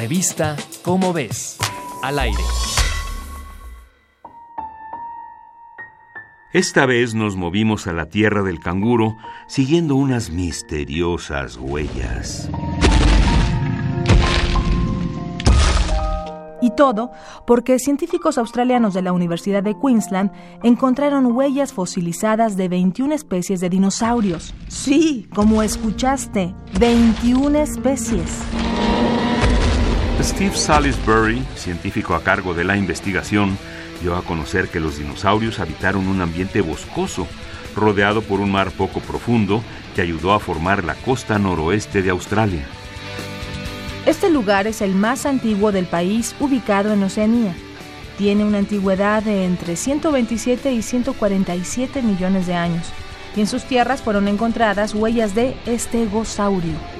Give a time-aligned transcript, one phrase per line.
[0.00, 1.58] Revista Cómo ves,
[2.02, 2.42] al aire.
[6.54, 12.48] Esta vez nos movimos a la tierra del canguro siguiendo unas misteriosas huellas.
[16.62, 17.10] Y todo
[17.46, 20.32] porque científicos australianos de la Universidad de Queensland
[20.62, 24.54] encontraron huellas fosilizadas de 21 especies de dinosaurios.
[24.68, 28.40] Sí, como escuchaste, 21 especies.
[30.22, 33.56] Steve Salisbury, científico a cargo de la investigación,
[34.02, 37.26] dio a conocer que los dinosaurios habitaron un ambiente boscoso,
[37.74, 39.62] rodeado por un mar poco profundo
[39.94, 42.66] que ayudó a formar la costa noroeste de Australia.
[44.04, 47.54] Este lugar es el más antiguo del país ubicado en Oceanía.
[48.18, 52.92] Tiene una antigüedad de entre 127 y 147 millones de años,
[53.34, 56.99] y en sus tierras fueron encontradas huellas de estegosaurio.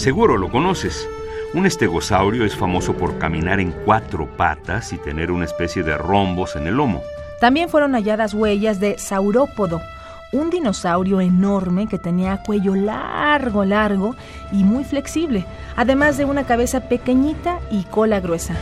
[0.00, 1.06] Seguro lo conoces.
[1.52, 6.56] Un estegosaurio es famoso por caminar en cuatro patas y tener una especie de rombos
[6.56, 7.02] en el lomo.
[7.38, 9.82] También fueron halladas huellas de saurópodo,
[10.32, 14.16] un dinosaurio enorme que tenía cuello largo, largo
[14.50, 15.44] y muy flexible,
[15.76, 18.56] además de una cabeza pequeñita y cola gruesa.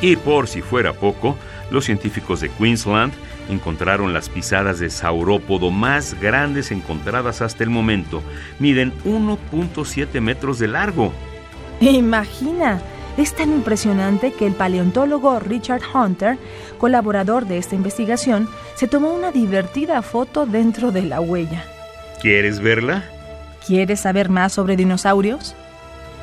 [0.00, 1.36] Y por si fuera poco,
[1.72, 3.12] los científicos de Queensland
[3.48, 8.22] encontraron las pisadas de saurópodo más grandes encontradas hasta el momento.
[8.58, 11.12] Miden 1.7 metros de largo.
[11.80, 12.80] Imagina,
[13.16, 16.38] es tan impresionante que el paleontólogo Richard Hunter,
[16.78, 21.64] colaborador de esta investigación, se tomó una divertida foto dentro de la huella.
[22.20, 23.04] ¿Quieres verla?
[23.66, 25.54] ¿Quieres saber más sobre dinosaurios?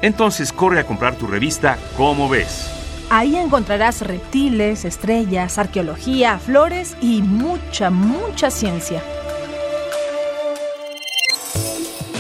[0.02, 2.83] Entonces corre a comprar tu revista ¿Cómo ves?
[3.16, 9.03] Ahí encontrarás reptiles, estrellas, arqueología, flores y mucha, mucha ciencia.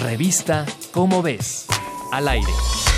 [0.03, 1.65] Revista Cómo ves,
[2.11, 2.92] al aire.